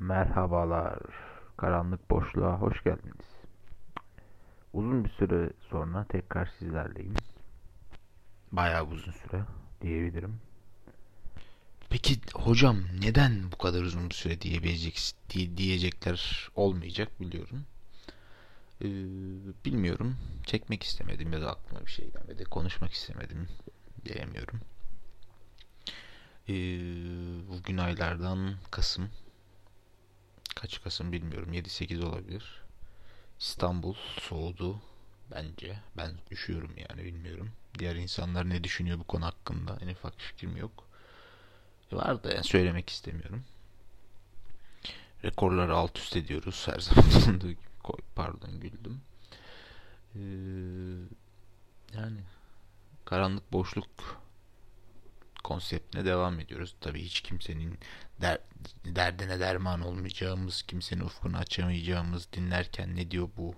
Merhabalar. 0.00 0.98
Karanlık 1.56 2.10
boşluğa 2.10 2.60
hoş 2.60 2.84
geldiniz. 2.84 3.26
Uzun 4.72 5.04
bir 5.04 5.10
süre 5.10 5.50
sonra 5.70 6.04
tekrar 6.08 6.50
sizlerleyim. 6.58 7.14
Bayağı 8.52 8.86
uzun 8.86 9.12
süre 9.12 9.42
diyebilirim. 9.82 10.40
Peki 11.90 12.20
hocam 12.34 12.76
neden 13.00 13.52
bu 13.52 13.58
kadar 13.58 13.82
uzun 13.82 14.10
bir 14.10 14.14
süre 14.14 14.40
diyebilecek, 14.40 15.12
diye- 15.30 15.56
diyecekler 15.56 16.48
olmayacak 16.54 17.20
biliyorum. 17.20 17.64
Ee, 18.80 18.86
bilmiyorum. 19.64 20.16
Çekmek 20.46 20.82
istemedim 20.82 21.32
ya 21.32 21.40
da 21.40 21.50
aklıma 21.50 21.86
bir 21.86 21.90
şey 21.90 22.10
gelmedi. 22.12 22.44
Konuşmak 22.44 22.92
istemedim 22.92 23.48
diyemiyorum. 24.04 24.60
Ee, 26.48 26.52
bugün 27.48 27.78
aylardan 27.78 28.54
Kasım. 28.70 29.08
Kaç 30.60 30.82
Kasım 30.82 31.12
bilmiyorum. 31.12 31.52
7-8 31.52 32.04
olabilir. 32.04 32.62
İstanbul 33.38 33.94
soğudu 34.20 34.82
bence. 35.30 35.78
Ben 35.96 36.10
üşüyorum 36.30 36.72
yani 36.76 37.04
bilmiyorum. 37.04 37.50
Diğer 37.78 37.96
insanlar 37.96 38.50
ne 38.50 38.64
düşünüyor 38.64 38.98
bu 38.98 39.04
konu 39.04 39.26
hakkında 39.26 39.78
en 39.80 39.88
ufak 39.88 40.20
fikrim 40.20 40.56
yok. 40.56 40.88
Var 41.92 42.24
da 42.24 42.32
yani 42.32 42.44
söylemek 42.44 42.90
istemiyorum. 42.90 43.44
Rekorları 45.24 45.74
alt 45.74 45.98
üst 45.98 46.16
ediyoruz 46.16 46.68
her 46.68 46.78
zaman 46.80 47.36
olduğu 47.36 47.50
gibi. 47.50 47.60
Pardon 48.14 48.60
güldüm. 48.60 49.00
Ee, 50.14 50.20
yani 51.96 52.20
karanlık 53.04 53.52
boşluk 53.52 54.19
konseptine 55.50 56.04
devam 56.04 56.40
ediyoruz. 56.40 56.74
Tabii 56.80 57.02
hiç 57.02 57.20
kimsenin 57.20 57.78
der, 58.20 58.38
derdine 58.84 59.40
derman 59.40 59.80
olmayacağımız, 59.80 60.62
kimsenin 60.62 61.00
ufkunu 61.00 61.36
açamayacağımız, 61.36 62.32
dinlerken 62.32 62.96
ne 62.96 63.10
diyor 63.10 63.28
bu 63.36 63.54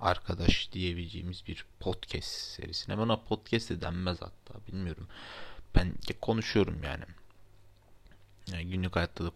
arkadaş 0.00 0.72
diyebileceğimiz 0.72 1.46
bir 1.46 1.66
podcast 1.80 2.28
serisine. 2.28 2.98
Bana 2.98 3.16
podcast 3.16 3.70
de 3.70 3.80
denmez 3.80 4.22
hatta 4.22 4.66
bilmiyorum. 4.66 5.08
Ben 5.74 5.94
konuşuyorum 6.20 6.82
yani. 6.82 7.04
Yani 8.52 8.70
günlük 8.70 8.96
hayatta 8.96 9.24
da 9.24 9.30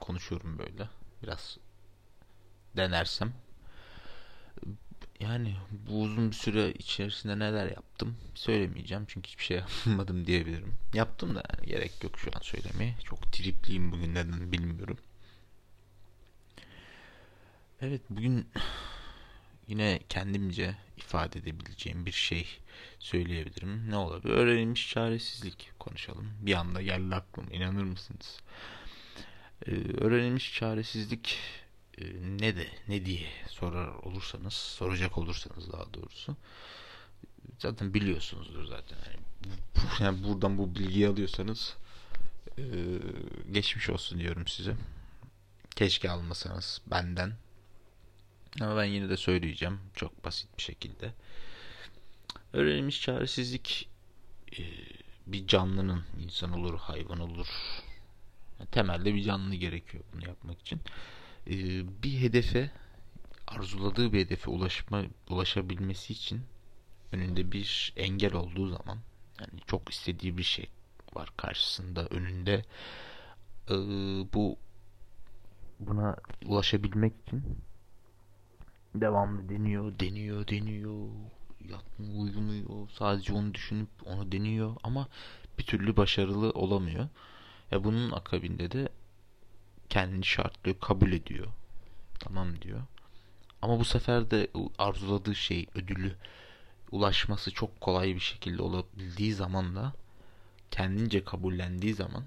konuşuyorum 0.00 0.58
böyle. 0.58 0.88
Biraz 1.22 1.58
denersem. 2.76 3.32
Yani 5.20 5.56
bu 5.70 6.02
uzun 6.02 6.30
bir 6.30 6.36
süre 6.36 6.72
içerisinde 6.72 7.38
neler 7.38 7.66
yaptım 7.66 8.16
söylemeyeceğim 8.34 9.04
çünkü 9.08 9.28
hiçbir 9.28 9.44
şey 9.44 9.56
yapmadım 9.86 10.26
diyebilirim. 10.26 10.74
Yaptım 10.94 11.34
da 11.34 11.42
yani 11.56 11.66
gerek 11.66 12.04
yok 12.04 12.18
şu 12.18 12.30
an 12.36 12.40
söylemeye. 12.40 12.94
Çok 13.04 13.32
tripliyim 13.32 13.92
bugün 13.92 14.14
neden 14.14 14.52
bilmiyorum. 14.52 14.98
Evet 17.80 18.00
bugün 18.10 18.48
yine 19.68 20.00
kendimce 20.08 20.76
ifade 20.96 21.38
edebileceğim 21.38 22.06
bir 22.06 22.12
şey 22.12 22.46
söyleyebilirim. 22.98 23.90
Ne 23.90 23.96
olabilir? 23.96 24.34
Öğrenilmiş 24.34 24.90
çaresizlik 24.90 25.70
konuşalım. 25.78 26.30
Bir 26.40 26.54
anda 26.54 26.82
geldi 26.82 27.14
aklıma 27.14 27.52
inanır 27.52 27.84
mısınız? 27.84 28.40
Ee, 29.66 29.70
öğrenilmiş 30.00 30.54
çaresizlik 30.54 31.38
ne 32.40 32.56
de 32.56 32.66
ne 32.88 33.06
diye 33.06 33.28
sorar 33.48 33.88
olursanız, 33.88 34.52
soracak 34.52 35.18
olursanız 35.18 35.72
daha 35.72 35.94
doğrusu 35.94 36.36
zaten 37.58 37.94
biliyorsunuzdur 37.94 38.64
zaten. 38.64 38.96
Yani, 39.06 39.18
bu- 39.76 40.02
yani 40.04 40.24
buradan 40.24 40.58
bu 40.58 40.74
bilgiyi 40.74 41.08
alıyorsanız 41.08 41.76
e, 42.58 42.62
geçmiş 43.52 43.90
olsun 43.90 44.18
diyorum 44.18 44.46
size. 44.46 44.76
Keşke 45.76 46.10
almasanız 46.10 46.80
benden. 46.86 47.32
Ama 48.60 48.76
ben 48.76 48.84
yine 48.84 49.08
de 49.08 49.16
söyleyeceğim 49.16 49.80
çok 49.94 50.24
basit 50.24 50.58
bir 50.58 50.62
şekilde. 50.62 51.12
Öğrenilmiş 52.52 53.00
çaresizlik 53.02 53.88
e, 54.58 54.62
bir 55.26 55.46
canlının 55.46 56.04
insan 56.24 56.52
olur, 56.52 56.78
hayvan 56.78 57.20
olur. 57.20 57.46
Yani 58.58 58.70
temelde 58.70 59.14
bir 59.14 59.22
canlı 59.22 59.54
gerekiyor 59.54 60.04
bunu 60.12 60.24
yapmak 60.28 60.60
için. 60.60 60.80
E, 61.50 61.52
bir 62.02 62.20
hedefe 62.20 62.70
arzuladığı 63.46 64.12
bir 64.12 64.20
hedefe 64.20 64.50
ulaşma 64.50 65.02
ulaşabilmesi 65.30 66.12
için 66.12 66.40
önünde 67.12 67.52
bir 67.52 67.92
engel 67.96 68.34
olduğu 68.34 68.68
zaman 68.68 68.98
yani 69.40 69.60
çok 69.66 69.90
istediği 69.90 70.38
bir 70.38 70.42
şey 70.42 70.68
var 71.14 71.32
karşısında 71.36 72.06
önünde 72.06 72.62
e, 73.70 73.74
bu 74.34 74.56
buna 75.80 76.16
ulaşabilmek 76.46 77.12
için 77.26 77.42
devamlı 78.94 79.48
deniyor, 79.48 79.98
deniyor, 80.00 80.48
deniyor. 80.48 81.08
Yatmıyor, 81.70 82.14
uyumuyor. 82.22 82.88
Sadece 82.90 83.32
onu 83.32 83.54
düşünüp 83.54 83.88
onu 84.04 84.32
deniyor 84.32 84.76
ama 84.82 85.08
bir 85.58 85.64
türlü 85.64 85.96
başarılı 85.96 86.50
olamıyor. 86.50 87.08
Ya 87.70 87.84
bunun 87.84 88.10
akabinde 88.10 88.70
de 88.70 88.88
kendini 89.90 90.24
şartlıyor, 90.24 90.80
kabul 90.80 91.12
ediyor. 91.12 91.46
Tamam 92.20 92.60
diyor. 92.62 92.80
Ama 93.62 93.78
bu 93.78 93.84
sefer 93.84 94.30
de 94.30 94.48
arzuladığı 94.78 95.34
şey, 95.34 95.66
ödülü 95.74 96.16
ulaşması 96.90 97.50
çok 97.50 97.80
kolay 97.80 98.14
bir 98.14 98.20
şekilde 98.20 98.62
olabildiği 98.62 99.34
zaman 99.34 99.76
da 99.76 99.92
kendince 100.70 101.24
kabullendiği 101.24 101.94
zaman 101.94 102.24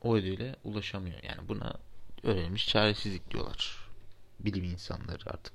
o 0.00 0.16
ödüle 0.16 0.56
ulaşamıyor. 0.64 1.22
Yani 1.22 1.48
buna 1.48 1.74
öğrenilmiş 2.22 2.68
çaresizlik 2.68 3.30
diyorlar. 3.30 3.88
Bilim 4.40 4.64
insanları 4.64 5.30
artık. 5.30 5.52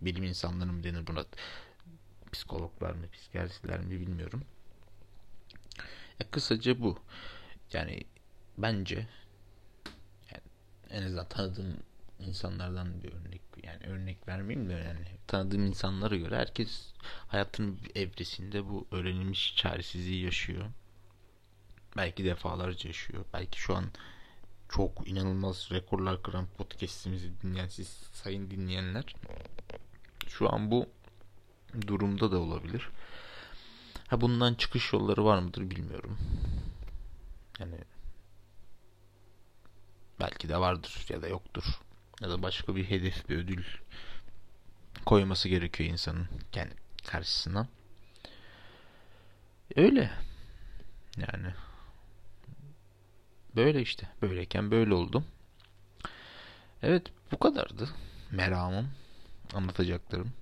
Bilim 0.00 0.24
insanları 0.24 0.72
mı 0.72 0.84
denir 0.84 1.06
buna? 1.06 1.24
Psikologlar 2.32 2.90
mı, 2.90 3.10
psikiyatristler 3.12 3.80
mi 3.80 4.00
bilmiyorum. 4.00 4.44
Ya 6.20 6.30
kısaca 6.30 6.80
bu. 6.80 6.98
Yani 7.72 8.04
bence 8.58 9.06
en 10.94 11.02
azından 11.02 11.28
tanıdığım 11.28 11.76
insanlardan 12.18 13.02
bir 13.02 13.12
örnek 13.12 13.40
yani 13.62 13.86
örnek 13.86 14.28
vermeyeyim 14.28 14.70
de 14.70 14.72
yani 14.72 15.06
tanıdığım 15.26 15.66
insanlara 15.66 16.16
göre 16.16 16.36
herkes 16.36 16.92
hayatının 17.28 17.78
evresinde 17.94 18.68
bu 18.68 18.86
öğrenilmiş 18.90 19.56
çaresizliği 19.56 20.24
yaşıyor. 20.24 20.64
Belki 21.96 22.24
defalarca 22.24 22.88
yaşıyor. 22.88 23.24
Belki 23.32 23.60
şu 23.60 23.76
an 23.76 23.84
çok 24.68 25.08
inanılmaz 25.08 25.68
rekorlar 25.72 26.22
kıran 26.22 26.46
podcast'imizi 26.58 27.32
dinleyen 27.42 27.68
siz 27.68 27.88
sayın 28.12 28.50
dinleyenler 28.50 29.14
şu 30.28 30.54
an 30.54 30.70
bu 30.70 30.86
durumda 31.86 32.32
da 32.32 32.38
olabilir. 32.38 32.88
Ha 34.06 34.20
bundan 34.20 34.54
çıkış 34.54 34.92
yolları 34.92 35.24
var 35.24 35.38
mıdır 35.38 35.70
bilmiyorum. 35.70 36.18
Yani 37.60 37.76
belki 40.44 40.54
de 40.54 40.60
vardır 40.60 41.06
ya 41.08 41.22
da 41.22 41.28
yoktur. 41.28 41.64
Ya 42.20 42.30
da 42.30 42.42
başka 42.42 42.76
bir 42.76 42.84
hedef, 42.84 43.28
bir 43.28 43.36
ödül 43.36 43.64
koyması 45.06 45.48
gerekiyor 45.48 45.90
insanın 45.90 46.28
kendi 46.52 46.74
karşısına. 47.06 47.68
Öyle. 49.76 50.10
Yani 51.16 51.54
böyle 53.56 53.82
işte. 53.82 54.08
Böyleyken 54.22 54.70
böyle 54.70 54.94
oldu. 54.94 55.24
Evet 56.82 57.12
bu 57.32 57.38
kadardı. 57.38 57.88
Meramım. 58.30 58.90
Anlatacaklarım. 59.54 60.32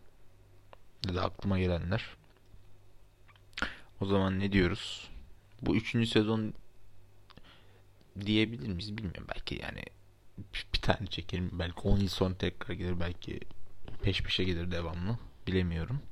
Ya 1.07 1.15
da 1.15 1.23
aklıma 1.23 1.59
gelenler. 1.59 2.05
O 4.01 4.07
zaman 4.07 4.39
ne 4.39 4.53
diyoruz? 4.53 5.11
Bu 5.63 5.77
üçüncü 5.77 6.07
sezon 6.07 6.55
diyebilir 8.21 8.69
miyiz 8.69 8.97
bilmiyorum. 8.97 9.27
Belki 9.35 9.61
yani 9.63 9.83
bir 10.75 10.79
tane 10.79 11.07
çekerim. 11.07 11.51
Belki 11.53 11.81
10 11.81 11.99
yıl 11.99 12.09
sonra 12.09 12.35
tekrar 12.35 12.75
gelir. 12.75 13.01
Belki 13.01 13.41
peş 14.03 14.23
peşe 14.23 14.45
gelir 14.45 14.71
devamlı. 14.71 15.19
Bilemiyorum. 15.47 16.03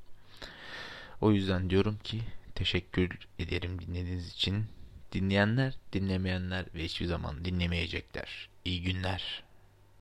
O 1.21 1.33
yüzden 1.33 1.71
diyorum 1.71 1.99
ki 2.05 2.21
teşekkür 2.55 3.19
ederim 3.39 3.79
dinlediğiniz 3.81 4.33
için. 4.33 4.65
Dinleyenler, 5.13 5.75
dinlemeyenler 5.93 6.67
ve 6.75 6.85
hiçbir 6.85 7.07
zaman 7.07 7.45
dinlemeyecekler. 7.45 8.49
İyi 8.65 8.83
günler. 8.83 9.43